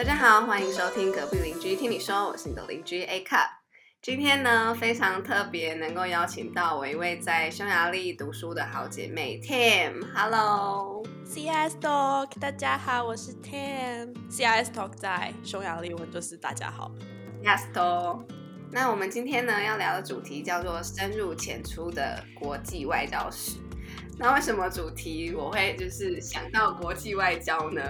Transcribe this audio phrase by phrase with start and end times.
[0.00, 3.50] 大家好，欢迎收听隔壁邻居听你说，我是你的邻居 A Cup。
[4.00, 10.02] 今天呢非常特别，能够邀请到我一位在匈牙利读书的好姐妹 Tim。
[10.14, 14.14] Hello，CIS Talk，大家好，我是 Tim。
[14.30, 16.90] CIS Talk 在匈牙利文就是大家好
[17.44, 18.24] Yes Talk。
[18.72, 23.58] 那我们今天呢要聊的主题叫做深入浅出的国际外交史。
[24.18, 27.82] 那为什么主题我会就是想到国际外交呢？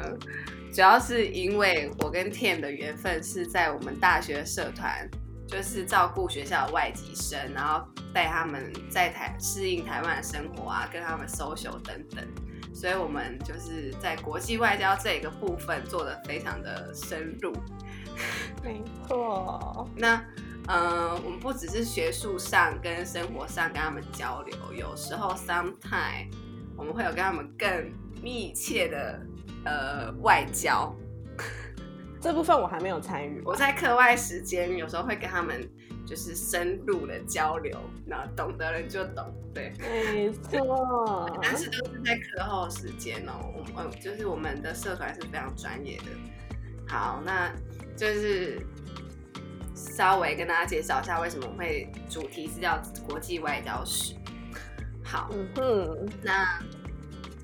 [0.73, 5.09] 主要是因为我跟 Tim 的缘分是在我们大学社团，
[5.47, 12.25] 就是照顾学校的外籍生，然后带他们在台适应台湾的生活啊，跟他们 social 等等，
[12.75, 17.53] 所以我们就是在国际外交这一个部分做的非常的深入。
[18.63, 19.89] 没错。
[19.97, 20.23] 那。
[20.69, 26.31] 嗯，我们不只是学术上跟生活上跟他们交流，有时候 sometime
[26.77, 27.91] 我们会有跟他们更
[28.23, 29.21] 密切的
[29.65, 30.95] 呃外交。
[32.21, 33.41] 这部分我还没有参与。
[33.45, 35.69] 我在课外时间有时候会跟他们
[36.07, 39.73] 就是深入的交流，那懂的人就懂，对，
[40.13, 41.31] 没错。
[41.43, 46.05] 但是都是在课后时间哦，我们就是我们的社团是非常专业的。
[46.87, 47.51] 好，那
[47.97, 48.61] 就是。
[49.73, 54.15] 稍微跟大家介绍一下为什么会主题是叫国际外交史。
[55.03, 56.61] 好，嗯哼，那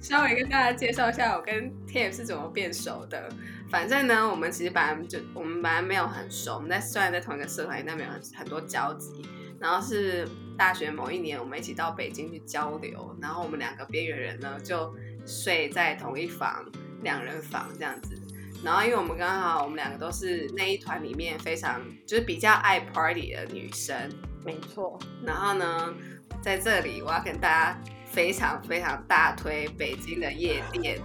[0.00, 3.28] 稍微跟大家介绍一下我跟 Tim 是怎么变熟的。
[3.68, 9.26] 反正呢，我们其实本来就我们本来没有很熟，我们在虽然在同一个社团，但没有很很多交集。
[9.58, 14.94] 然后是大学某一年，我们一起到北京去交流，然后我们两个边缘人呢就
[15.26, 16.64] 睡在同一房
[17.02, 18.14] 两人房这样子。
[18.62, 23.96] 然后，因为我们刚好我们两个都是那一团里面非常就是比较爱 party 的女生，
[24.44, 24.98] 没错。
[25.24, 25.94] 然后呢，
[26.40, 27.80] 在这里我要跟大家
[28.16, 30.98] 非常非常大推北京的夜店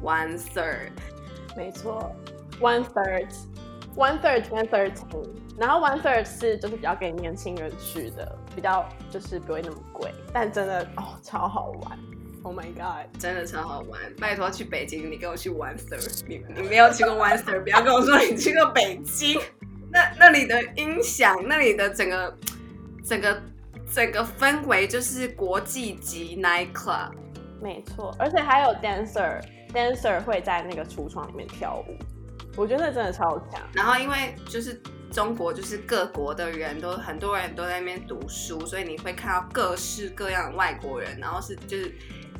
[0.00, 0.92] One Third，
[1.56, 2.14] 没错
[2.60, 11.98] ，One Third，One Third One Thirteen，然后 One Third 是就是比较给年轻人去的，比较就是不会那么贵，但真的哦超好玩。
[12.44, 14.00] Oh my god，真的超好玩！
[14.20, 19.40] 拜托去北京，你跟我去 one third，你你没有去过 one third，不要跟我说你去过北京。
[19.90, 22.38] 那那里的音响，那里的整个
[23.04, 23.42] 整个
[23.92, 27.10] 整个氛围就是国际级 night club，
[27.60, 31.96] 没错，而且还有 dancer，dancer 会在那个橱窗里面跳舞，
[32.56, 33.60] 我觉得那真的超强。
[33.72, 34.80] 然后因为就是
[35.10, 41.94] 中国就是各国的人都很多人都在那边读书，所以你会看到各式各样的外国人，然后是就是。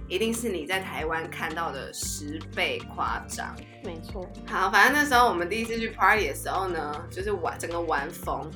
[0.09, 4.29] 一定是你在台湾看到的十倍夸张，没错。
[4.47, 8.51] 好，反正那时候我们第一次去 party 的时候呢，就是玩整个玩疯，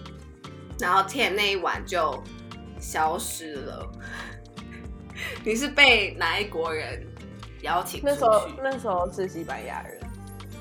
[0.79, 2.23] 然后 Tim 那一晚就
[2.87, 3.91] 消失了。
[5.45, 7.05] 你是被哪一国人
[7.63, 8.01] 邀请？
[8.05, 10.01] 那时候那时候是西班牙人，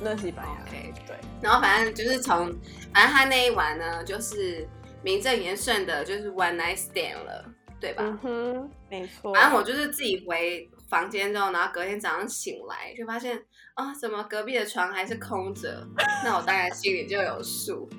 [0.01, 0.65] 那西班牙。
[0.71, 1.15] 对。
[1.41, 2.47] 然后反正就是从，
[2.93, 4.67] 反正他那一晚呢，就是
[5.03, 7.45] 名正言顺的，就是 one night stand 了，
[7.79, 8.03] 对吧？
[8.03, 9.33] 嗯哼，没错。
[9.33, 10.67] 反正我就是自己回。
[10.87, 13.35] 房间之后，然后隔天早上醒来，就发现
[13.73, 15.85] 啊，怎么隔壁的床还是空着？
[16.23, 17.89] 那我当然心里就有数。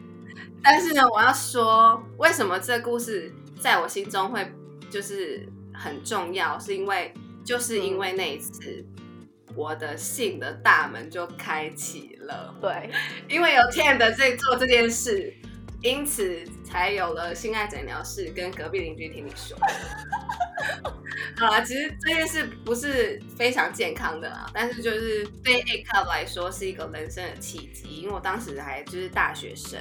[0.62, 4.46] 但是呢，我要说，为什么这故事在我心中会
[4.90, 6.58] 就是很重要？
[6.58, 7.12] 是因为
[7.44, 8.84] 就是因为那一次，
[9.54, 12.54] 我的性的大门就开启了。
[12.60, 12.90] 对，
[13.28, 15.32] 因为有 Ten 的在做这件事，
[15.82, 19.56] 因此才有了性爱诊疗室跟隔壁邻居听你说。
[21.38, 29.78] 好啦，其实这件事不是非常健康的啦，但是就是对 A Cup 来说是一个人生的契机，因为我当时还就是大学生，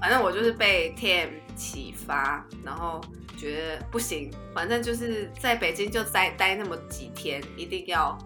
[0.00, 3.00] 反正我就是被 Tim 启发，然后
[3.36, 8.16] 觉得不行，反正就是在北京就待待那么几天，一定要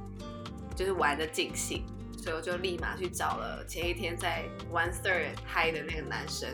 [0.76, 1.84] 就是玩的尽兴，
[2.16, 6.48] 所以我就立马去找了前一天在 One Third 嗨的那个男生，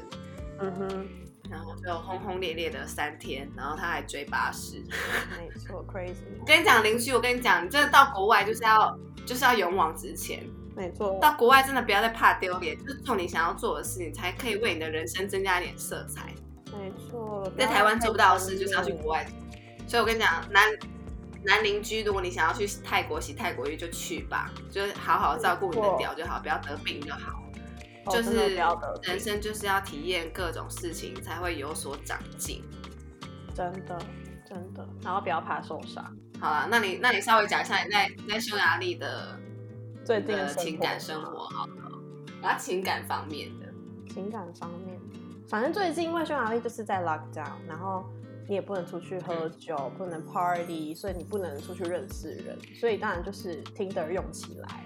[0.60, 1.08] 嗯哼。
[1.50, 4.82] 然后就轰轰烈烈的三天，然后他还追巴士，
[5.38, 6.14] 没错，crazy。
[6.40, 10.42] 我跟你讲，邻居，我跟你讲，你真的到国外就是要就是要勇往直前，
[10.74, 11.18] 没错。
[11.20, 16.34] 到国外真的不要再怕丢脸，就是做你想要做的事情，才可以为你的人生增加一点色彩。
[16.72, 19.26] 没错，在台湾做不到的事，就是要去国外。
[19.86, 20.68] 所以我跟你讲，男
[21.44, 27.42] 男邻居，如果你想要去泰国洗泰国浴，就去吧，就是好好照顾你的屌就好，不要得病就好。
[28.10, 28.54] 就是
[29.02, 32.62] 人生就是要体验各种事情，才会有所长进。
[33.54, 33.98] 真的，
[34.48, 36.04] 真的，然后不要怕受伤。
[36.38, 39.38] 好了，那你那你稍微讲一下你在在匈牙利的
[40.04, 41.72] 最近的情感生活，好了？
[42.42, 43.66] 然后情感方面的，
[44.12, 45.00] 情感方面，
[45.48, 48.04] 反正最近因为匈牙利就是在 lockdown，然后
[48.46, 54.84] 你也不能出去喝酒，不能 party，所以你不能出去认识人，所以当然就是听的用起来。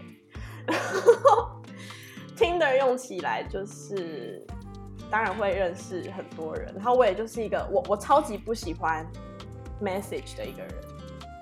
[2.40, 4.42] 听的用起来就是，
[5.10, 9.06] 当然会认识很多人，然后我也就是一个我我超级不喜欢
[9.78, 10.74] message 的一个人，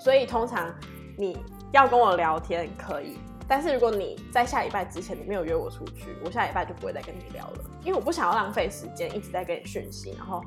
[0.00, 0.74] 所以通常
[1.16, 1.38] 你
[1.70, 3.16] 要跟我聊天可以，
[3.46, 10.42] 但是如果你在下礼拜之前你没有约我出去，我下礼拜就不会再跟你聊了，因为我不想要浪费时间一直在跟你讯息，然后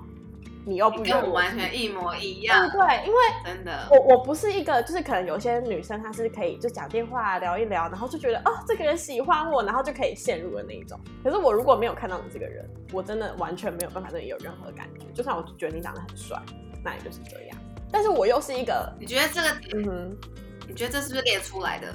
[0.65, 3.87] 你又不约跟我我完全一模一样，对，因为真的。
[3.89, 10.99] 我我不是一个，就是可能有些女生她是可以就讲电话聊一聊，然后就觉得哦这个人喜欢我，然后就可以陷入的那一种。
[11.23, 15.05] 可是我如果没有看到你这个人，我真的完全没有办法对你有任何感觉。
[15.13, 16.39] 就算我觉得你长得很帅，
[16.83, 17.57] 那也就是这样。
[17.91, 20.17] 但是我又是一个，你觉得这个，嗯哼，
[20.67, 21.87] 你觉得这是不是练出来的？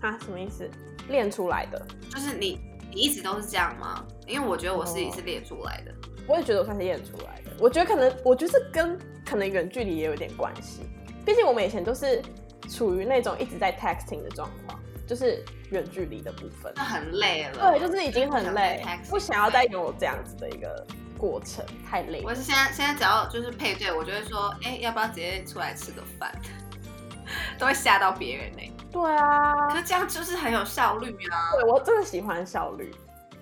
[0.00, 0.70] 啊什么意思？
[1.08, 2.60] 练出来的，就是你，
[2.90, 4.06] 你一直都是这样吗？
[4.26, 5.92] 因为我觉得我自己是哦练出来的。
[6.26, 7.50] 我也觉得我算是练出来的。
[7.58, 10.82] 我觉得可能，我觉得这跟可能远距离也有点关系。
[11.24, 12.22] 毕竟我们以前都是
[12.68, 16.72] 处于那种一直在 texting 的状况，就是远距离的部分。
[16.76, 17.70] 那很累了。
[17.70, 20.86] 对，就是已经很累不想要再有这样子的一个
[21.16, 22.24] 过程，太累了。
[22.26, 26.32] 我是现在现在只要就是配对，我就会说，哎、要不要直接出来吃个饭？
[27.58, 31.52] 都会吓到别人呢、对啊可，是这样就是很有效率啊。
[31.54, 32.94] 对我真的喜欢效率，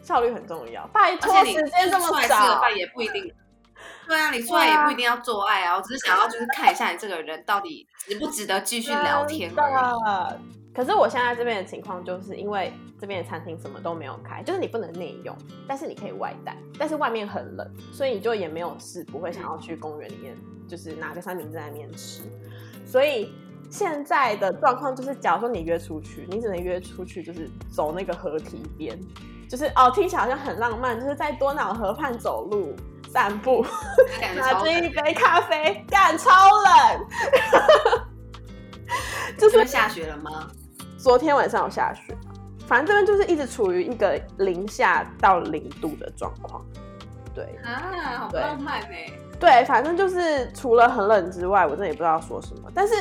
[0.03, 0.87] 效率很重要。
[0.89, 3.33] 拜托，你时间这么出来吃个少，饭也不一定。
[4.07, 10.75] 对啊，你出来也不一定要做爱啊，我只是想要就是看一下你这个人到底值不值得继续聊天真而已。
[10.75, 15.37] 可是我现在这边的情况，就是因为这边的餐厅什么都没有开，就是你不能内用，
[15.69, 20.35] 但是你可以外带，但是外面很冷，所以你就也没有事，不会想要去公园里面，
[20.67, 22.23] 就是拿个三明治在那边吃。
[22.87, 23.35] 所以
[23.71, 28.99] 现在的状况就是，假如说你约出去，你只能约出去，就是走那个河堤边，
[29.53, 32.75] 就是哦，听起来好像很浪漫，就是在多瑙河畔走路
[33.13, 33.63] 散步，
[34.35, 37.07] 拿着一杯咖啡，干超冷。
[39.37, 40.49] 就是下雪了吗？
[40.97, 42.17] 昨天晚上有下雪，
[42.67, 46.65] 反正这边就是一直处于一个零下到零度的状况。
[47.35, 49.13] 对啊，好浪漫哎！
[49.39, 52.71] 对，反正就是除了很冷之外，我真的也不知道说什么。
[52.75, 52.95] 但是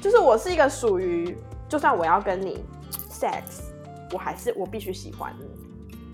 [0.00, 1.36] 就是我是一个属于，
[1.68, 2.64] 就算我要跟你
[3.10, 3.69] sex，
[4.12, 5.46] 我还是我必须喜欢你，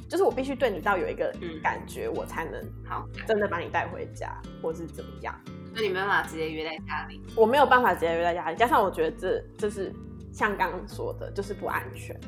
[0.09, 5.35] 就是我必须对你到有一个嗯感觉，我才能好，真的把你带回家，或是怎么样。
[5.75, 7.21] 那你没办法直接约在家里。
[7.35, 9.93] 我没有办法直接约在家里，加上我觉得这这是
[10.33, 12.19] 像刚刚说的，就是不安全。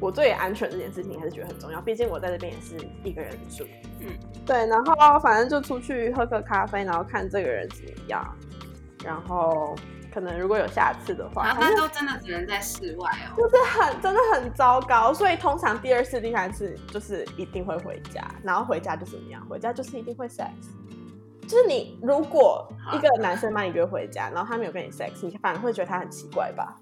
[0.00, 3.64] 我对安全这件事情还是觉得很重要，毕竟我在这边也是一个人住。
[4.00, 4.08] 嗯，
[4.44, 8.36] 对，然后反正就出去喝个咖啡，然后看这个人怎么样，
[9.04, 9.76] 然后
[10.14, 13.34] 可能如果有下次的话，啊，反正那都真的只能在室外哦。
[13.36, 19.44] 就是很真的很糟糕，所以通常第二次、第三次就是一定会回家，然后回家就怎么样？
[19.48, 20.50] 回家就是一定会 sex。
[21.48, 26.76] 就是你如果一个男生把你约回家，然后他没有跟你 sex，你反而会觉得他很奇怪吧？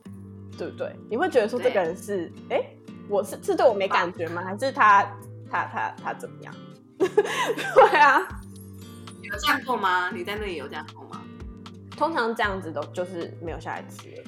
[0.58, 0.94] 对不对？
[1.08, 2.76] 你会觉得说这个人是哎、诶
[3.08, 4.42] 我是是对我没感觉吗？
[4.44, 5.02] 还是他
[5.50, 6.54] 他他他怎么样？
[6.98, 8.20] 对啊，
[9.22, 10.10] 有这样过吗？
[10.12, 11.21] 你在那里有这样过吗？
[11.96, 14.22] 通常这样子都就是没有下一次了。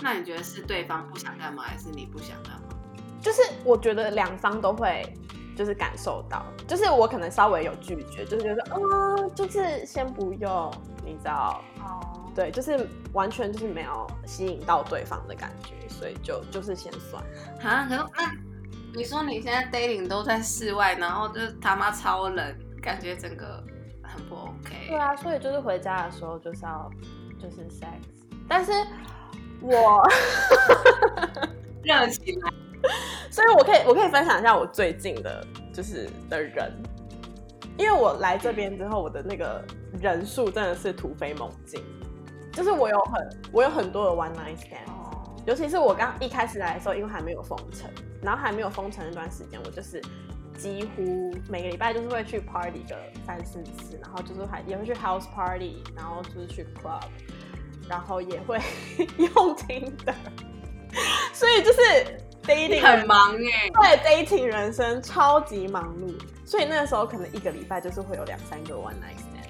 [0.00, 2.68] 那你觉得是对方不想干嘛，还是你不想干嘛？
[3.20, 5.04] 就是我觉得两方都会
[5.56, 10.72] 就是感受到，就是我可能稍微有拒绝，就是觉得哦，就是先不用，
[11.04, 17.22] 你知道，哦，对，就是完全就是没有吸引到对方的感觉，所以就就是先算。
[17.62, 18.32] 啊，可是那
[18.94, 23.62] 你说你现在 dating 都在室外，然后就是他妈超冷，感觉整个。
[24.92, 26.90] 对啊，所以就是回家的时候就是要
[27.40, 28.02] 就是 sex，
[28.46, 28.70] 但是
[29.62, 30.06] 我，
[31.82, 32.52] 热起来。
[33.30, 36.70] 所以我可以我可以分享一下我最近的就是的人，
[37.78, 39.64] 因为我来这边之后，我的那个
[39.98, 41.82] 人数真的是突飞猛进，
[42.52, 44.86] 就是我有很我有很多的 one night stand。
[44.88, 47.88] 哦，尤其是我刚一开始来的时候，因为还没有封城，
[48.20, 50.02] 然后还没有封城那段时间，我就是
[50.56, 57.02] 几乎每个礼拜就是会去 party 个三四次，然后就是还也会去 house party，然后就是去 club，
[57.88, 58.58] 然后也会
[59.18, 60.14] 用听的，
[61.32, 61.80] 所以就是
[62.42, 63.70] dating 很忙哎。
[63.98, 66.14] 对 dating 人生超级忙碌，
[66.46, 69.48] 所以那个时候可能一个礼拜就是会有两三个 one night stand。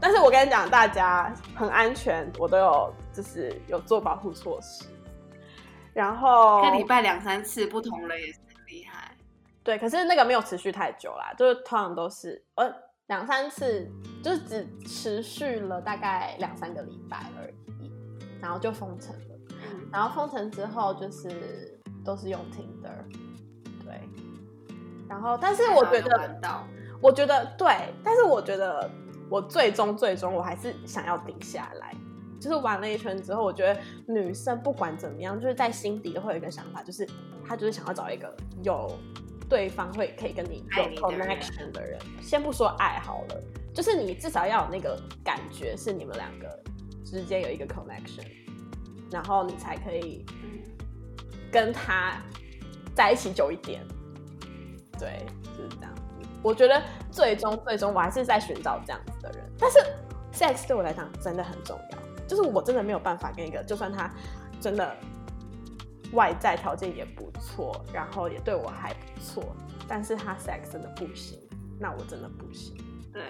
[0.00, 4.84] 但是我跟你讲，大家很安全，我都有就是有做保护措施。
[5.92, 8.26] 然后一个礼拜两三次不同人也。
[9.66, 12.72] 对，可是那个没有持续太久啦，就是通常都是呃
[13.08, 13.90] 两三次，
[14.22, 17.90] 就是只持续了大概两三个礼拜而已，
[18.40, 19.34] 然后就封城了。
[19.50, 22.94] 嗯，然后封城之后就是都是用 Tinder，
[23.84, 24.00] 对。
[25.08, 26.70] 然后，但是我觉得
[27.00, 28.88] 我觉得对，但是我觉得
[29.28, 31.92] 我最终最终我还是想要定下来。
[32.38, 37.04] 就是玩了一圈之后，我觉得女生不管怎么样，就是在心底都会有一个想法，就是
[37.44, 38.32] 她就是想要找一个
[38.62, 38.96] 有
[39.48, 46.62] 对方会可以跟你有 connection 的人，先不说爱好了，就是你至少要有那个感觉是你们两个
[47.04, 48.26] 之间有一个 connection，
[49.10, 50.62] 然后你才可以嗯
[51.52, 52.20] 跟他
[52.94, 53.80] 在一起久一点。
[54.98, 56.02] 对，就是这样子。
[56.42, 59.78] 我觉得最终最终我还是在寻找这样子的人，但是
[60.32, 64.10] sex 对我来讲真的很重要，就是我真的没有办法跟一个，就算他
[64.60, 64.96] 真的
[66.12, 69.56] 外在条件也不错，然后也对我还不错，
[69.88, 71.38] 但是他 sex 真的不行，
[71.78, 72.76] 那我真的不行。
[73.12, 73.22] 对，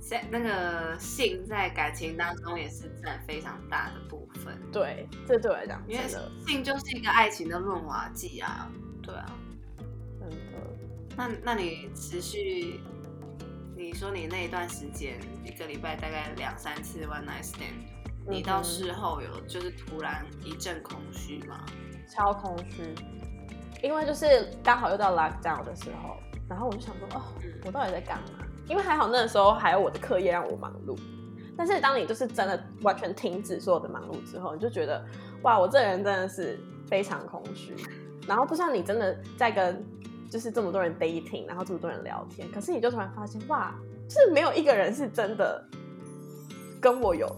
[0.00, 6.04] 在那个性在感情当中也是占非常大的部分，对，这对我来讲因为
[6.46, 8.70] 性就是一个爱情的润滑剂啊。
[9.02, 9.26] 对啊，
[10.18, 10.36] 真的。
[11.16, 12.80] 那那你持续，
[13.76, 17.74] 你说你那一段时间一个礼拜大概两三次 one night stand，
[18.26, 21.64] 你到事后有就是突然一阵空虚吗？
[22.08, 22.94] 超空虚，
[23.82, 26.16] 因为就是刚好又到 lockdown 的时候，
[26.48, 28.44] 然后我就想说，哦，嗯我到底在干嘛？
[28.66, 30.98] 因为还好那个时候还有我的课业让我忙碌，
[31.56, 35.04] 但是当你就是真的完全停止所有的忙碌之后，你就觉得，
[35.42, 36.58] 哇，我这人真的是
[36.88, 37.74] 非常空虚。
[38.26, 39.84] 然后不像你真的在跟
[40.30, 43.74] 就是这么多人 dating，然后这么多人聊天，可是你就突然发现，哇，
[44.08, 45.62] 就是没有一个人是真的
[46.80, 47.28] 跟我有，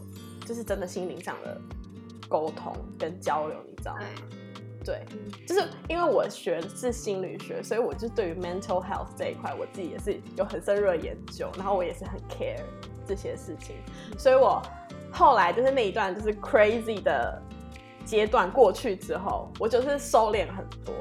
[0.47, 1.61] 就是真的心灵上的
[2.29, 4.03] 沟通跟交流，你知道吗？
[4.87, 5.05] 对，
[5.45, 12.62] 就是因为我学的是心理学，所以我就对于 mental health 这一块，我自己也是有很深入的研究，然后我也是很 care
[13.05, 13.75] 这些事情，
[14.16, 14.62] 所以我
[15.11, 17.43] 后来就是那一段就是 crazy 的
[18.05, 20.95] 阶段过去之后，我就是收敛很多。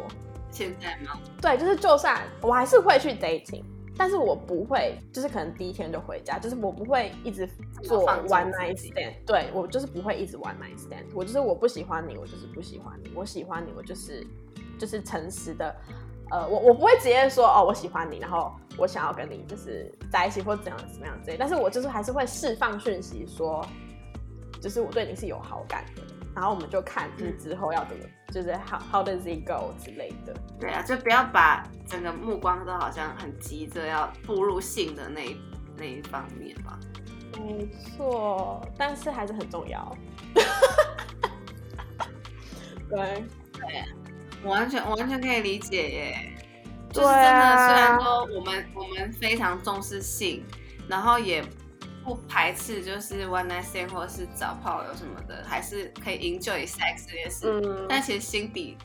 [0.49, 1.19] 现在吗？
[1.41, 3.63] 对，就是就算我还是会去 dating，
[3.97, 7.47] 但是我不会，就是可能第一天就回家，就是我不会一直
[7.81, 14.25] 做 one 自 night stand，对我就是不会一直 one night stand，我就是我不喜欢你，我就是不喜欢你，我喜欢你，我就是
[14.77, 15.73] 就是诚实的，
[16.31, 23.65] 呃，我我不会直接说哦我喜欢你，然后我想要跟你就是在一起或怎样怎么样之类，但是我就是还是会释放讯息说，
[24.59, 26.01] 就是我对你是有好感的，
[26.35, 30.33] 然后我们就看就是之后要怎么，就是 how how does it go 之类的。
[30.59, 35.37] 对啊，就不要把整个目光都好像很急着要步入性的那一
[35.77, 36.77] 那一方面吧。
[37.37, 39.97] 没错，但是还是很重要。
[42.89, 43.23] 对，
[44.43, 46.33] 我完全我完全可以理解耶，
[46.91, 50.45] 就对是真的，啊虽然说我们我们非常重视性，
[50.87, 51.43] 然后也
[52.05, 58.77] 不排斥就是 one night stand 或者是找炮友什么的，还是可以 enjoy sex 这件事，嗯，但其实心底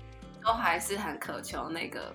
[0.42, 2.14] 都还是很渴求那个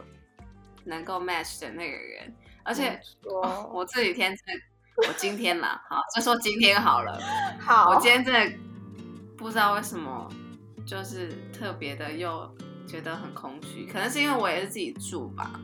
[0.84, 7.22] 能够 match 的那个人，而且、哦我这几天真的，我今天啦，好，就说今天好了。
[7.60, 8.58] 好，我今天真的
[9.38, 10.28] 不知道为什么，
[10.88, 12.52] 就是特别的又
[12.88, 15.60] 觉得很空虚，可能是因为我也是自己住吧，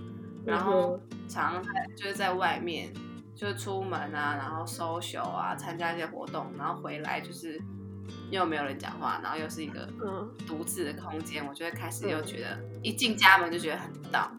[0.45, 2.93] 然后常常在就是在外面，
[3.41, 7.59] 就是出门啊，然后 social 啊，参加一些活动，然后回来就是
[8.29, 14.29] 又没有人讲话，然后又是一个嗯独自的空间，我就会开始又觉得一进家门就觉得很 down。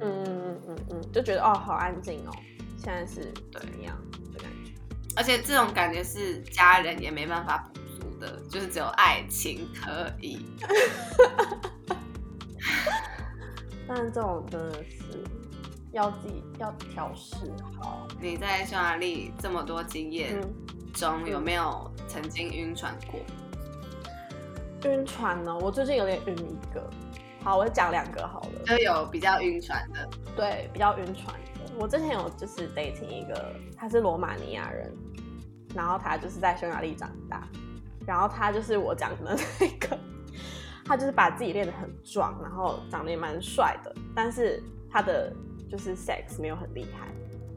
[0.00, 2.32] 嗯嗯嗯嗯，就觉得哦好安静哦，
[2.76, 3.96] 现在是怎么样
[4.32, 4.72] 的感觉？
[5.14, 10.44] 而且这种感觉是家人也没办法补足的，就是只有爱情可以。
[13.86, 15.22] 但是这种真的是
[15.94, 17.36] 要自己要调试
[17.80, 18.06] 好。
[18.20, 23.20] 你在匈牙利这么多经验嗯，中，有没有曾经晕船过？
[24.90, 26.90] 晕船呢，我最近有点晕一个。
[27.44, 28.64] 好，我讲两个好了。
[28.66, 31.72] 就有比较晕船的，对，比较晕船的。
[31.78, 34.92] 我之前有就是 dating 一个，他是罗马尼亚人，
[35.76, 37.46] 然后他就是在匈牙利长大，
[38.04, 39.96] 然后他就是我讲的那个，
[40.84, 44.60] 他就是把自己练得很壮，然后长得也蛮帅的，但是
[44.90, 45.32] 他的
[45.70, 47.08] 就是 sex 没有很厉害，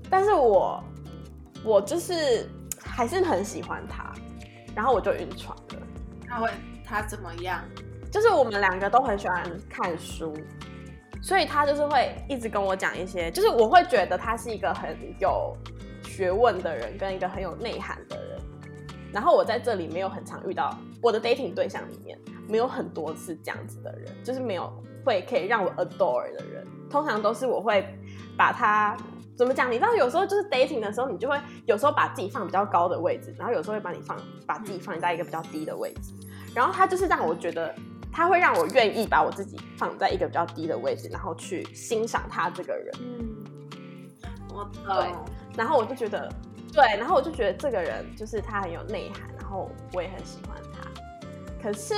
[0.10, 0.84] 但是我
[1.64, 2.50] 我就是
[2.80, 4.14] 还是很喜欢他，
[4.76, 5.88] 然后我就晕船了。
[6.28, 6.50] 他会
[6.84, 7.64] 他怎么样？
[8.12, 10.34] 就是我们两个都很喜欢看书，
[11.22, 15.56] 所以他就是会一直跟我讲一些，就是我会觉得他是一个很有
[16.04, 18.40] 学问的人，跟一个很有内涵的人。
[19.14, 24.72] 然后我在这里没有很常遇到我的 dating 对象里面没有很多是这样子的人，就是没有
[25.06, 27.88] 会可以让我 adore 的人，通常都是我会
[28.38, 28.98] 把他
[29.36, 29.72] 怎么讲？
[29.72, 36.12] 你知道有时候就是 dating 的时候，你就会有时候把自己放比较高的位置，然后有时候会把你放把自己放在一个比较低的位置，
[36.56, 37.74] 然后他就是让我觉得。
[38.10, 42.92] 他会让我愿意把我自己放在一个比较低的位置，然后去欣赏他这个人。
[43.00, 43.30] 嗯，
[44.52, 45.26] 我对懂。
[45.56, 46.28] 然后我就觉得，
[46.74, 50.90] 对，然后我就觉得这个人就是他很有内涵，然后我也很喜欢他。
[51.62, 51.94] 可是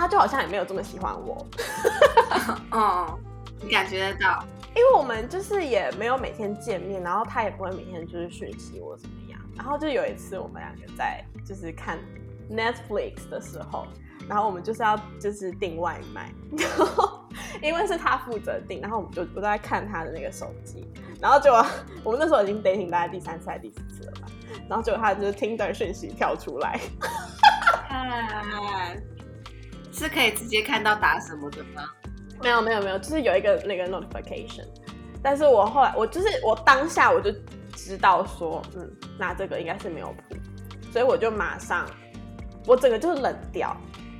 [0.00, 1.46] 他就好像也没有这么喜欢我。
[2.72, 3.18] 嗯，
[3.60, 4.42] 你感觉得到？
[4.74, 9.38] 因为我们就是也没有每天见面，然后他也不会每天就是讯息我怎么样。
[9.54, 11.98] 然后就有一次我们两个在就是看
[12.50, 13.86] Netflix 的时候，
[14.26, 17.28] 然后我们就是要就是订外卖，然后
[17.60, 20.88] 因为是他负责订，然后我们就我在看他的那个手机，
[21.20, 21.52] 然后就
[22.02, 24.28] 我们那时候已经 dating 大概第三次还是第四次了吧，
[24.66, 26.80] 然后结果他就是听的讯息跳出来，
[27.86, 29.02] 看，
[29.92, 31.82] 是可以直接看到打什么的吗？
[32.42, 34.66] 没有没有没有，就是有一个那个 notification，
[35.22, 37.30] 但是我后来我就是我当下我就
[37.74, 40.36] 知道说，嗯，那这个应该是没有谱，
[40.92, 41.84] 所以我就马上
[42.66, 43.76] 我整个就是冷掉，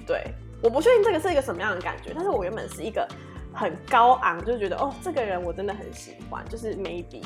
[0.06, 0.22] 对，
[0.62, 3.08] 我不确定这个是一个什么样的感觉，但是我原本是一个
[3.54, 7.24] 很高昂，就是觉得哦，这个人我真的很喜欢，就是 maybe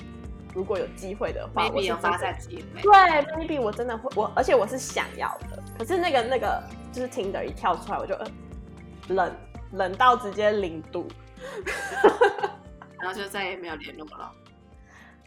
[0.54, 2.82] 如果有机会的话，我真的有发展机会。
[2.82, 2.92] 对
[3.34, 5.60] ，maybe 我真的会我，而且我是想要的。
[5.78, 6.62] 可是那个那个
[6.92, 8.26] 就是听的一跳出来，我就、呃、
[9.08, 9.34] 冷
[9.72, 11.06] 冷到直接零度。
[12.98, 14.32] 然后就再也没有联络了。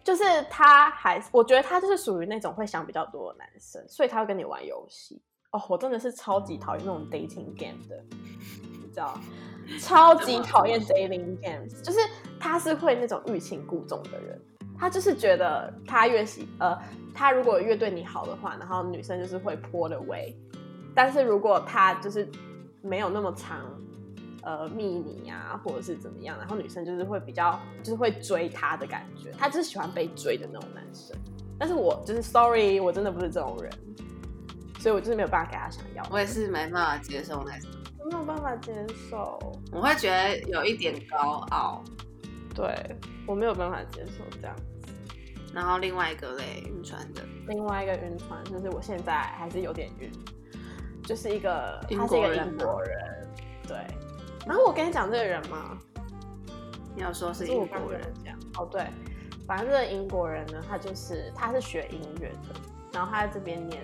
[0.04, 5.22] 就是他还，我觉得他就是属于那种会想比较多的男生，所以他会跟你玩游戏。
[5.52, 8.04] 哦，我真的是超级讨厌那种 dating game 的，
[8.62, 9.20] 你知道，
[9.80, 12.00] 超级讨厌 dating games，就是
[12.40, 14.42] 他是会那种欲擒故纵的人。
[14.80, 16.78] 他就是觉得他越喜呃，
[17.14, 20.36] 他如果越对你好的话，然后女生就是会泼的喂。
[20.94, 22.28] 但是如果他就是
[22.82, 23.60] 没有那么长，
[24.44, 31.16] 呃，密你啊，或者是怎么样，然后女生就是会比较就是会追他的感觉，他就是喜欢被追的那种男生。
[31.60, 33.72] 但是我就是 sorry，我真的不是这种人，
[34.80, 36.04] 所以我就是没有办法给他想要。
[36.12, 37.70] 我也是没办法接受那种，
[38.00, 38.74] 我没有办法接
[39.10, 39.40] 受，
[39.72, 41.84] 我会觉得有一点高傲。
[42.58, 42.74] 对
[43.28, 44.56] 我没有办法接受这样。
[45.54, 50.12] 然后另外一个嘞，晕船的，另外一个晕船就是我现在还是有点晕，
[51.04, 53.28] 就是一个他是一个英国人，
[53.68, 53.78] 对。
[54.48, 55.78] 然后我跟你讲这个人吗？
[56.96, 58.88] 你要说是英国人，这样哦，对，
[59.46, 62.60] 反正这个英国人呢，他就是他是学音乐的，
[62.92, 63.84] 然后他在这边念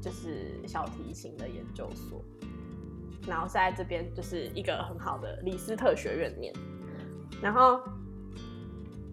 [0.00, 2.24] 就是小提琴的研究所，
[3.26, 6.54] 然后是在这边就是一个很好的李斯特学院念，
[7.42, 7.80] 然后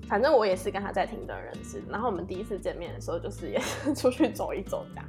[0.08, 5.06] 反正我也是跟他在听的认识，然后我们第一次见面的时候就是也是 出去走一走这样，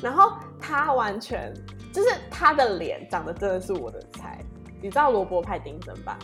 [0.00, 1.52] 然后他完全
[1.92, 4.44] 就是他的脸长得真的是我的菜，
[4.80, 6.18] 你知道罗伯派丁森吧？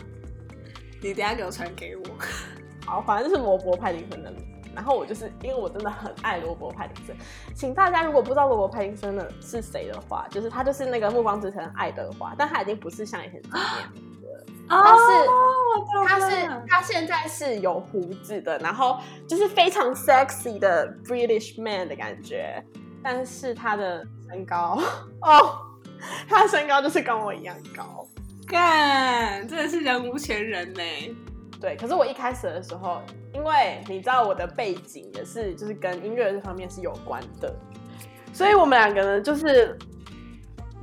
[1.01, 2.03] 你等下给我传给我。
[2.85, 4.54] 好，反正就是罗伯派丁森的脸。
[4.75, 7.15] 然后我就是因为我真的很爱罗伯派丁森，
[7.55, 15.09] 请大家如果不知道罗伯派丁森的是谁的话，就是他就是那个《暮光之城》爱德华，但他已经不是像以前这样的，他是
[16.07, 22.63] 他是他现在是有胡子的，然后就是非常 sexy 的 British man 的感觉，
[23.01, 24.77] 但是他的身高
[25.21, 25.57] 哦，
[26.27, 28.05] 他的身高就是跟我一样高。
[28.47, 30.81] 干，真的是人无全人呢。
[31.65, 33.01] 对，可是我一开始的时候，
[33.33, 37.51] 因为你知道我的背景也是就是跟音乐这方面是有关的，
[38.31, 39.75] 所以我们两个呢，就是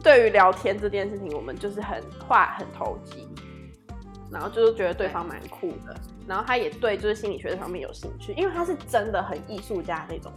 [0.03, 3.29] 对于聊天这件事情，我们就是很话很投机，
[4.29, 5.95] 然后就是觉得对方蛮酷的，
[6.27, 10.33] 然后他也对就是心理学这方面有兴趣，因为他是真的很艺术家那种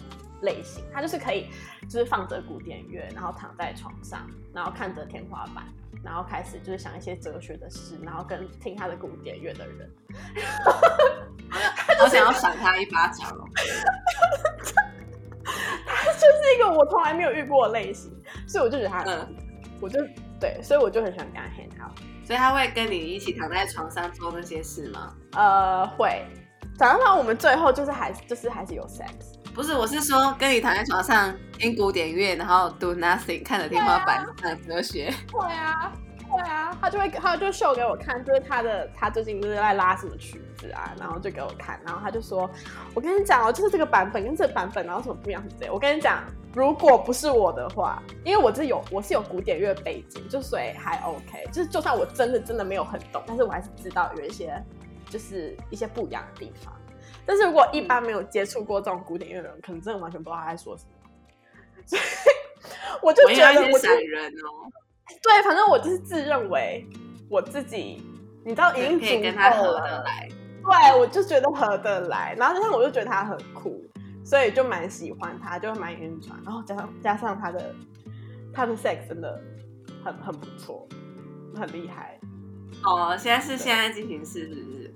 [0.45, 1.49] 类型，他就是可以
[1.89, 5.65] 就是放着古典乐，然后躺在床上，然后看着天花板。
[6.03, 9.89] 然后开始就是想一些哲学的事，然后跟听他的古典乐的人，
[11.99, 13.43] 我想要赏他一巴掌哦。
[15.87, 18.15] 他就是一个我从来没有遇过的类型，
[18.47, 19.35] 所以我就觉得他嗯，
[19.81, 19.99] 我就
[20.39, 21.97] 对，所以我就很喜欢跟他 hang out。
[22.23, 25.15] 所以他会跟你一起躺在床上做那些事吗？
[25.31, 26.23] 呃，会。
[26.77, 29.34] 讲到我们最后就是还就是还是有 sex。
[29.55, 35.13] 不是，我是说跟你躺在床上听古典乐，然后 do nothing，看着天花板看哲学。
[35.31, 35.93] 会啊，
[36.27, 42.49] 会啊，他就会他就秀给我看，就是他的他最近就是在拉什么曲子啊，然后就给我看，然后他就说，
[42.93, 45.71] 我跟你讲哦，就是这个版本跟这个版本，然后什么不一样之类。
[45.71, 46.21] 我跟你讲，
[46.53, 54.61] 如果不是我的话，因为我是有我是有古典乐背景，就所以还 OK，就是就算我真的真的没有很懂，但是我还是知道有一些
[55.09, 56.73] 就是一些不一样的地方。
[57.25, 60.91] 但是如果一般没有接触过这种古典乐的人，可能真的完全不知道他在说什么。
[61.85, 62.01] 所以
[63.01, 64.71] 我就觉得我闪人哦。
[65.21, 66.85] 对，反正我就是自认为
[67.29, 68.03] 我自己，
[68.43, 70.27] 你知道已经可以跟他合得来。
[70.63, 73.83] 对，我就觉得合得来，然后加上我就觉得他很酷，
[74.23, 76.39] 所以就蛮喜欢他，就蛮晕船。
[76.43, 77.75] 然后加上加上他的
[78.51, 79.39] 他的 sex 真的
[80.03, 80.87] 很很不错，
[81.55, 82.19] 很厉害。
[82.83, 84.93] 哦，现在是现在进行式是不是？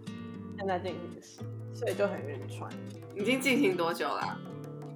[0.58, 1.42] 现在进行式。
[1.80, 2.70] 所以就很晕船，
[3.16, 4.38] 已经进行多久啦？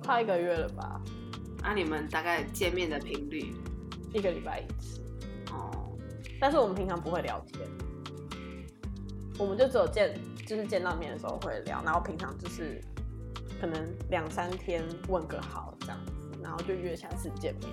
[0.03, 0.99] 快一个月了吧？
[1.61, 3.53] 那、啊、你们大概见面的频率？
[4.11, 4.99] 一个礼拜一次。
[5.53, 5.71] 哦，
[6.41, 7.65] 但是我们平常不会聊天。
[9.39, 10.13] 我们就只有见，
[10.45, 12.81] 就是见到面的时候会聊，然后平常就是
[13.61, 16.11] 可能两三天问个好这样子，
[16.43, 17.69] 然后就约下次见面。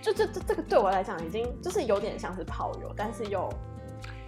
[0.00, 3.52] 就这这这个对我来讲已经就是有点像是炮友，但是又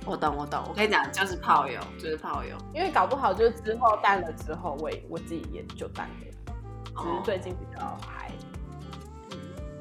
[0.09, 2.57] 我懂我懂，我跟你讲，就是炮友，就是炮友。
[2.75, 6.55] 因为搞不好就是之后淡了之后，我也我自己也就淡了，
[6.97, 8.33] 只是最近比较嗨。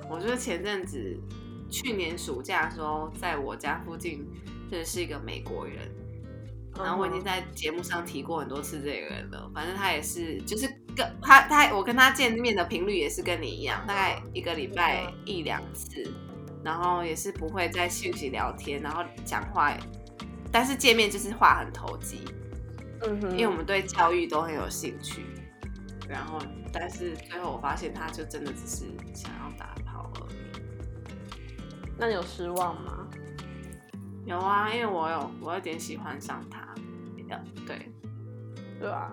[0.10, 1.18] 我觉得前阵子
[1.70, 4.26] 去年暑假的时候，在我家附近
[4.70, 5.90] 认识一个美国人，
[6.78, 9.50] 然后我已经在节目上提过很多次这个人了。
[9.54, 16.10] 反正他也是，就是跟他他我跟他见面的频率也是跟你一样，大概一个礼拜一两次，
[16.64, 19.76] 然后也是不会在讯息聊天，然后讲话，
[20.52, 22.26] 但是见面就是话很投机。
[23.04, 25.24] 嗯哼，因为我们对教育都很有兴趣，
[26.10, 26.40] 然后
[26.74, 30.38] 但是最后我发现他就真的只是想要打炮而已。
[31.98, 33.08] 那你有失望吗？
[34.26, 36.74] 有啊，因为我有我有点喜欢上他，
[37.66, 37.92] 对
[38.80, 39.12] 对啊。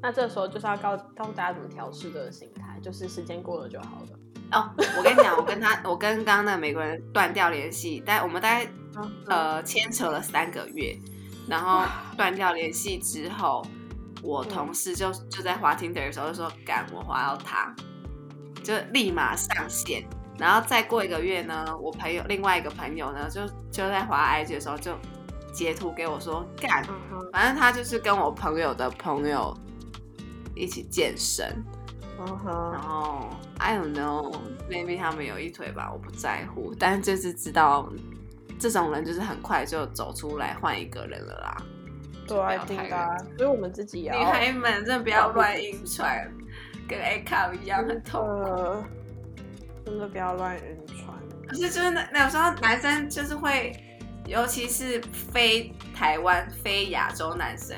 [0.00, 4.08] 那这时候就是要告告诉大家怎么调试这个心态，就是时间过了就好了。
[4.52, 8.68] 哦，我跟你讲，我跟他， 我跟刚刚那个美国人断掉联系，但我们大概
[9.26, 10.96] 呃牵扯了三个月，
[11.48, 11.84] 然后
[12.16, 13.64] 断掉联系之后，
[14.22, 17.74] 我同事就就在滑 Tinder 的时候就说赶我滑到他，
[18.62, 20.04] 就立马上线。
[20.38, 24.96] 然后再过一个月呢，我朋友另外一个朋友呢，就就在滑 IG 的时候就
[25.52, 26.82] 截图给我说干，
[27.32, 29.54] 反正他就是跟我朋友的朋友
[30.56, 31.62] 一起健身，
[32.18, 32.26] 嗯。
[32.26, 37.88] 然哼，后 I don't know，maybe 他们有一腿吧，我不在乎，但就是知道
[38.62, 41.62] 这种人就是很快就走出来换一个人了啦。
[42.28, 43.16] 对啊，一定的啊。
[43.36, 46.32] 所以我们自己也女孩们真的不要乱晕船，
[46.88, 48.42] 跟 A 卡一样很痛苦。
[48.44, 48.84] 呃，
[49.84, 51.08] 真的不要乱晕船。
[51.48, 53.72] 可是就是那那有时候男生就是会，
[54.26, 57.76] 尤其是非台湾、非亚洲男生，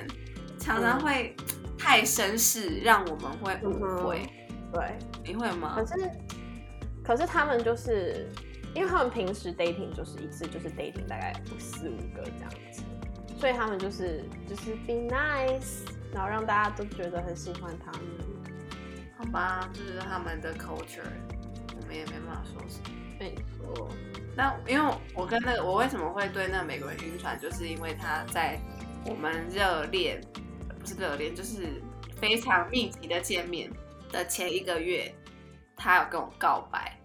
[0.59, 1.35] 常常会
[1.79, 4.23] 太绅士，让我们会误会。
[4.71, 5.87] 对，你会吗可？
[5.87, 6.11] 是
[7.03, 8.29] 可是他们就是，
[8.75, 12.83] 因为他们平时 dating 就是一次就是 dating 大概四五个这样子，
[13.39, 18.03] 所以他们就是就是 be nice，然后让大家都觉得很喜欢他们。
[19.17, 21.01] 好吧，这是他们的 culture，
[21.81, 22.91] 我们也没办法说什么。
[23.19, 23.89] 没错，
[24.37, 28.59] 那因为我跟那个我为什么会对那个美国人晕船，就是因为他在
[29.07, 30.21] 我们热恋，
[30.81, 31.81] 不是热恋，就是
[32.17, 33.71] 非常密集的见面
[34.11, 35.15] 的前一个月，
[35.77, 36.99] 他有跟我告白，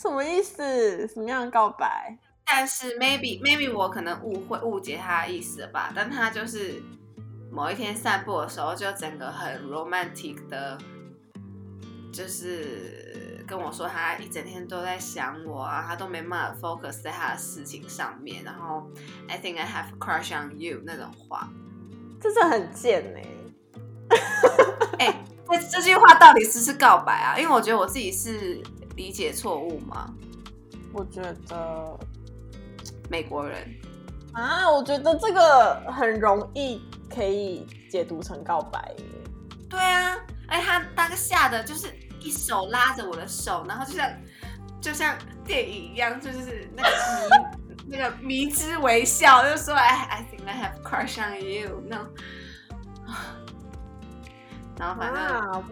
[0.00, 1.08] 什么意思？
[1.08, 2.16] 什么样的告白？
[2.46, 6.80] 但是 maybe maybe 我可能误会误解他的意思了吧，但他就是
[7.50, 10.78] 某一天散步的时候，就整个很 romantic 的，
[12.12, 18.88] 就是跟我说他一整天都在想我啊，他都没办法 focus 在他的事情上面，然后
[19.28, 21.48] I think I have a crush on you 那种话。
[22.20, 23.20] 这是很贱呢、
[25.00, 27.36] 哎、这这句话到底是不是告白啊？
[27.36, 28.62] 因为我觉得我自己是
[28.98, 30.12] 理解错误吗，
[30.92, 31.98] 我觉得
[33.08, 33.56] 美国人。
[34.32, 38.94] 啊，我觉得这个很容易可以解读成告白。
[39.70, 40.16] 对啊，
[40.48, 41.86] 哎他当下的就是
[42.20, 44.10] 一手拉着我的手，然后就像
[44.80, 52.06] 就像电影一样，就是那个迷 那个迷之微笑，就说 I，I think I have crush on you，那种。
[54.78, 55.64] 然后反正。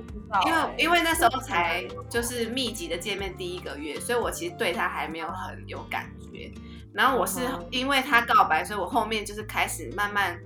[0.45, 6.53] 因欸，为因为那时候才就是密集的见面第一个月，所以我其实对他还没有很有感觉。
[6.93, 7.41] 然后我是
[7.71, 10.39] 因为他告白，所以我后面就是开始慢慢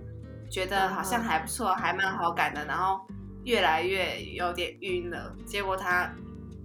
[0.51, 3.01] 觉得好像还不错，还蛮好感的，然后
[3.45, 5.35] 越来越有点晕了。
[5.47, 6.13] 结果他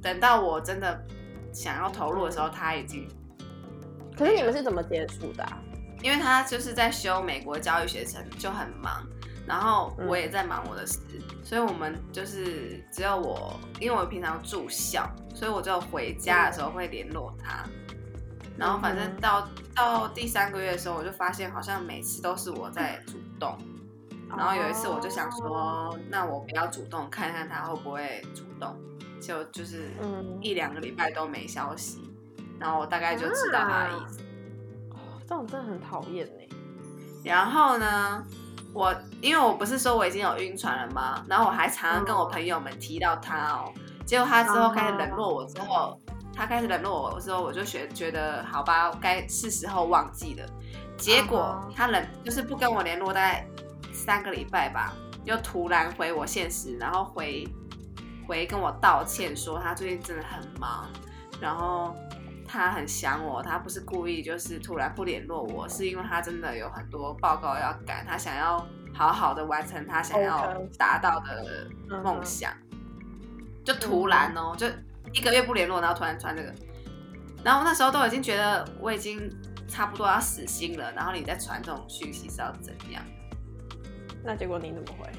[0.01, 1.05] 等到我真的
[1.53, 3.08] 想要投入的时候，他已经
[4.17, 5.58] 可是你们是怎么接触的、啊？
[6.01, 9.08] 因为他就是在修美国教育学程，就很忙，
[9.47, 10.99] 然后嗯我也在忙我的事，
[11.43, 17.63] 所以我们就是只有我，因为我平常住校，所以我只有回家的时候会联络他。
[18.58, 23.58] 然后反正嗯到、到第三个月的时候，我就发现好像每次都是我在主动。
[24.29, 25.31] 然后有一次我就想哦，
[25.91, 28.75] 说，那我不要主动，看看他会不会主动。
[29.21, 32.13] 就就是嗯一两个礼拜都没消息，
[32.60, 34.19] 然后我大概就知道他的意思。
[35.27, 36.55] 这种真的很讨厌呢。
[37.23, 38.23] 然后呢，
[38.75, 41.23] 我因为我不是说我已经有晕船了吗？
[41.29, 43.71] 然后我还常常跟我朋友们提到他哦。
[44.05, 45.97] 结果他之后开始冷落我之后，
[46.35, 50.45] 他开始冷落我之后，我就觉觉得好吧，该是时候忘记了。
[50.97, 53.47] 结果他冷就是不跟我联络，大概
[53.93, 57.47] 三个礼拜吧，又突然回我现实，然后回
[58.27, 60.85] 回跟我道歉说他最近真的很忙，
[61.39, 61.95] 然后
[62.47, 71.67] 他很想我，他不是故意就是突然不联络我，是因为他真的有很多报告要赶，他想要好好的完成他想要达到的
[72.03, 72.51] 梦想。
[73.63, 74.67] 就突然哦，就
[75.12, 76.53] 一个月不联络，然后突然传这个，
[77.43, 79.27] 然后那时候都已经觉得我已经
[79.67, 83.03] 差不多要死心了，然后你再传这种讯息是要怎样？
[84.23, 85.10] 那结果你怎么回？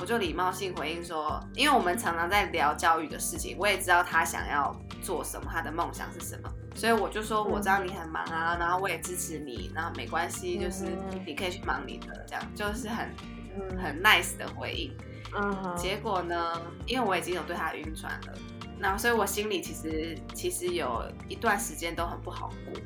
[0.00, 4.74] 我就礼貌性回应说，因为我们常常在聊教育的事情，我也知道他想要
[5.08, 13.08] 做什么，他的梦想是什么，所以我就说我知道你很忙啊，然后我也支持你，然后没关系，就是嗯你可以去忙你的，这样就是很
[13.56, 14.94] 嗯很 nice 的回应。
[15.34, 18.34] 嗯，结果呢，因为我已经有对他晕船了，
[18.78, 22.78] 然后所以我心里其实其实有一段时间都很不好过。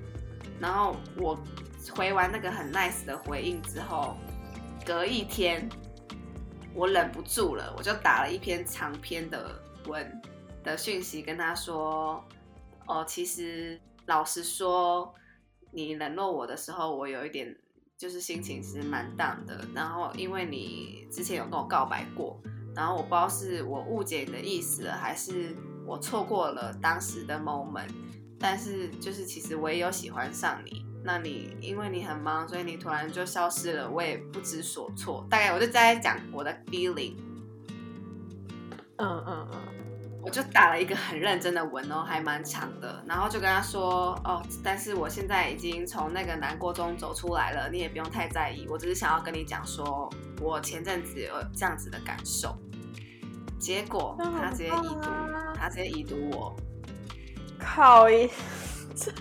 [0.61, 1.37] 然后我
[1.91, 4.17] 回完那个很 nice 的回应之后，
[4.87, 5.69] 隔一天
[6.73, 10.23] 我忍不住了，我就打了一篇长篇的文
[10.63, 12.23] 的讯息跟他说
[12.87, 15.15] ：“哦，其实老实说，
[15.71, 17.57] 你冷落我的时候，我有一点
[17.97, 19.65] 就是心情其实蛮淡的。
[19.75, 22.41] 然后因为你之前有跟我告白过，
[22.75, 27.91] 然后我不知道是我误解你的意思了，还是我错过了当时的 moment。
[28.39, 35.25] 但是就是其实我也有喜欢上你，那你因为你很忙，所以你突然就消失了，我也不知所措。
[35.31, 37.15] 大概我就在讲我的 feeling。”
[38.99, 39.42] 嗯嗯，
[40.25, 50.09] 我就打了一个很认真的文哦，还蛮长的，然后就跟他说哦，但是我现在已经从那个难过中走出来了，你也不用太在意，我只是想要跟你讲说，
[50.41, 52.57] 我前阵子有这样子的感受。
[53.59, 56.57] 结果他直接已读啊，他直接已读我，
[57.59, 58.29] 靠一，
[58.97, 59.13] 这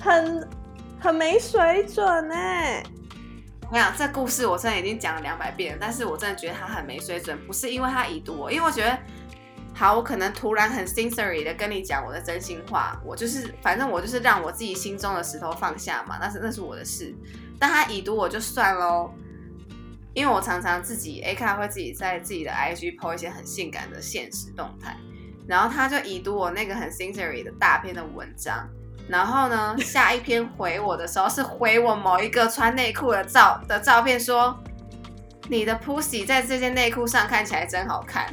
[0.00, 0.48] 很
[1.00, 2.82] 很没水准哎。
[3.70, 8.98] 我想这故事我真的已经讲了两百遍了，但是我真的觉得他很没水准，不是因为他已读我，因为我觉得，
[9.82, 17.12] 好，我可能突然很 sincerely 的跟你讲我的真心话，我就是反正我就是让我自己心中的石头放下嘛，那是那是我的事，
[17.58, 19.10] 但他已读我就算喽，
[20.14, 24.96] 因为我常常自己 A 卡会自己在自己的 IG po 一些很性感的现实动态，
[25.48, 28.68] 然后他就已读我那个很 sincerely 的大篇的文章。
[29.08, 34.56] 然后呢，下一篇回我的时候是回我某一个穿内裤的照的照片，说
[35.48, 38.32] 你的 pussy 在这件内裤上看起来真好看。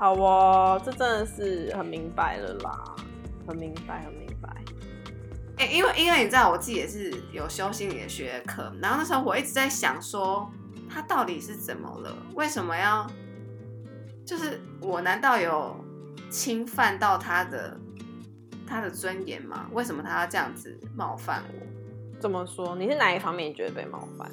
[0.00, 2.96] 好哦，这真的是很明白了啦，
[3.46, 4.48] 很明白，很明白。
[5.58, 10.50] 哎、因为因为你知道我自己也是有修心理学的课，然后那时候我一直在想说，
[10.88, 12.16] 他到底是怎么了？
[12.34, 13.06] 为什么要？
[14.24, 15.76] 就是我难道有
[16.30, 17.78] 侵犯到他的
[18.66, 19.66] 他的尊严吗？
[19.70, 22.18] 为什么他要这样子冒犯我？
[22.18, 22.74] 怎么说？
[22.74, 24.26] 你是哪一方面你觉得被冒犯？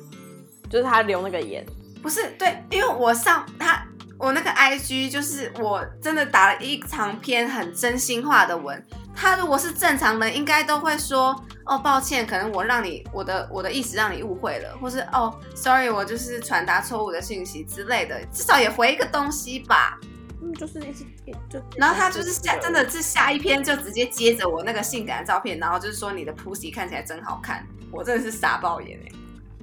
[0.70, 1.66] 就是他留那个言，
[2.02, 3.86] 不是对，因为我上他
[4.20, 8.84] 我那个 IG 就是我真的打了一长篇很真心话的文。
[9.16, 20.00] 他如果是正常人，应该都会说哦，抱歉，可能我让你我的我的意思让你误会了，或是哦，sorry，我就是传达错误的信息之类的，至少也回一个东西吧。
[20.40, 21.04] 嗯，就是一直
[21.50, 29.12] 就，然后他就是下真的是下一篇就直接接着我那个性感的照片，然后就是说你的 pussy 看起来真好看，我真的是傻爆眼哎、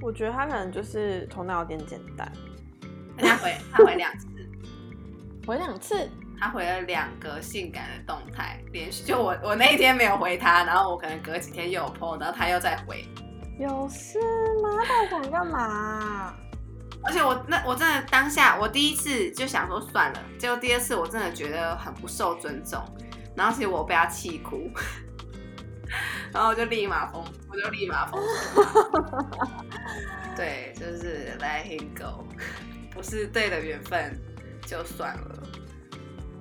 [0.02, 2.30] 我觉得他可能就是头脑有点简单，
[3.16, 4.26] 人家回他回两次。
[5.46, 13.06] 回两次，他回了两个性感的动态，连续就我我那一天没有回他，然后我可能隔几天又有 PO，然后他又再回，
[13.58, 14.18] 有事
[14.62, 14.70] 吗？
[14.84, 16.34] 他到底想干嘛？
[17.06, 22.82] 而且我那我真的当下我第一次就想说算了，结果第二次我真的觉得很不受尊重，
[23.36, 24.70] 然后其实我被他气哭，
[26.32, 28.18] 然后我就立马封，我就立马封
[30.34, 32.24] 对，就是 let him go，
[32.90, 34.18] 不是对的缘分
[34.66, 35.42] 就算了。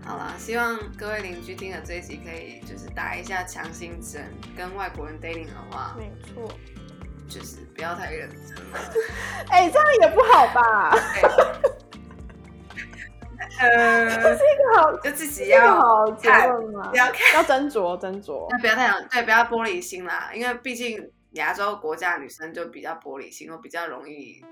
[0.05, 6.51] 好啦，希望各位邻居听了这一集可以就是打一下强心针，跟外国人 dating 的话，没错。
[7.29, 8.79] 就是不要太认真了。
[9.49, 10.91] 哎、这样也不好吧？
[13.59, 16.97] 呃，这是一个好，就自己这个要好结论吗不？
[16.97, 18.47] 要看，要斟酌斟酌。
[18.49, 24.43] 那不要太想，对，不要玻璃心啦，因为毕竟亚洲国家女生就比较玻璃心，我比较容易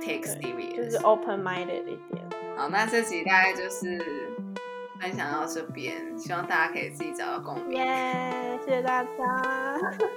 [0.00, 0.76] take 对 serious。
[0.76, 2.22] 就是 open minded 一点。
[2.56, 4.04] 好，那这集大概就是
[5.00, 7.78] 分享到这边，希望大家可以自己找到共鸣。
[7.78, 9.08] 耶、谢谢大家，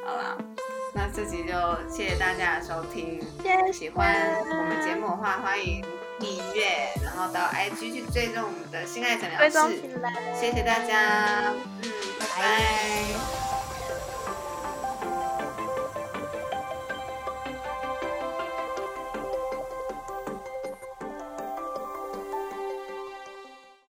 [0.05, 0.37] 好啦，
[0.93, 1.53] 那这集就
[1.89, 3.19] 谢谢大家的收听。
[3.41, 3.71] 谢谢。
[3.71, 5.83] 喜欢我们节目的话，欢迎
[6.19, 9.77] 订阅，然后到 IG 去追踪我们的心爱诊疗室。
[10.35, 13.34] 谢谢大家，嗯，拜拜